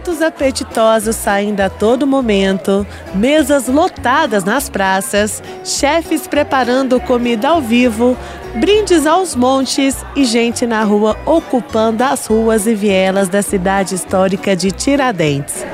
[0.00, 8.16] Pratos apetitosos saindo a todo momento, mesas lotadas nas praças, chefes preparando comida ao vivo,
[8.54, 14.56] brindes aos montes e gente na rua ocupando as ruas e vielas da cidade histórica
[14.56, 15.66] de Tiradentes.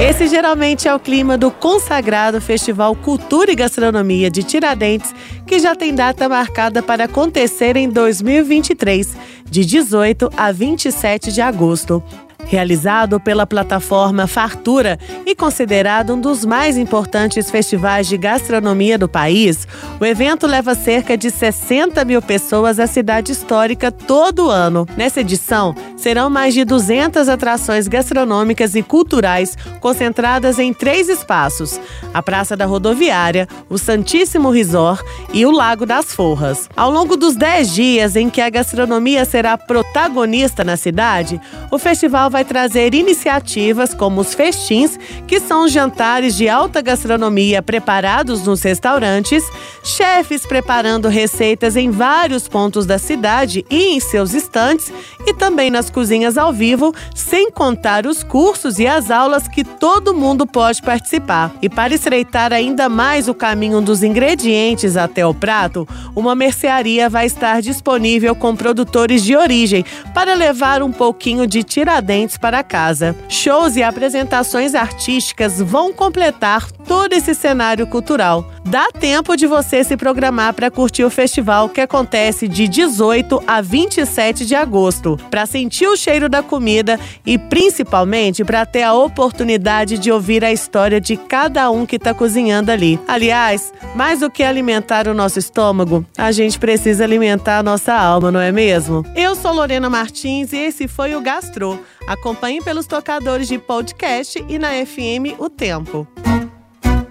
[0.00, 5.14] Esse geralmente é o clima do consagrado Festival Cultura e Gastronomia de Tiradentes,
[5.46, 9.14] que já tem data marcada para acontecer em 2023,
[9.52, 12.02] de 18 a 27 de agosto.
[12.46, 19.68] Realizado pela plataforma Fartura e considerado um dos mais importantes festivais de gastronomia do país,
[20.00, 24.86] o evento leva cerca de 60 mil pessoas à cidade histórica todo ano.
[24.96, 31.80] Nessa edição, serão mais de 200 atrações gastronômicas e culturais concentradas em três espaços:
[32.12, 36.68] a Praça da Rodoviária, o Santíssimo Resort e o Lago das Forras.
[36.76, 42.28] Ao longo dos 10 dias em que a gastronomia será protagonista na cidade, o festival
[42.28, 49.44] vai trazer iniciativas como os festins, que são jantares de alta gastronomia preparados nos restaurantes,
[49.84, 54.92] chefes preparando receitas em vários pontos da cidade e em seus estantes,
[55.24, 60.14] e também nas cozinhas ao vivo, sem contar os cursos e as aulas que todo
[60.14, 61.52] mundo pode participar.
[61.62, 67.26] E para estreitar ainda mais o caminho dos ingredientes até o prato, uma mercearia vai
[67.26, 73.14] estar disponível com produtores de origem para levar um pouquinho de tiradentes para casa.
[73.28, 78.44] Shows e apresentações artísticas vão completar todo esse cenário cultural.
[78.66, 83.62] Dá tempo de você se programar para curtir o festival que acontece de 18 a
[83.62, 89.96] 27 de agosto, para sentir o cheiro da comida e principalmente para ter a oportunidade
[89.96, 93.00] de ouvir a história de cada um que está cozinhando ali.
[93.08, 98.30] Aliás, mais do que alimentar o nosso estômago, a gente precisa alimentar a nossa alma,
[98.30, 99.02] não é mesmo?
[99.16, 101.80] Eu sou Lorena Martins e esse foi o Gastro.
[102.06, 106.06] Acompanhe pelos tocadores de podcast e na FM O Tempo.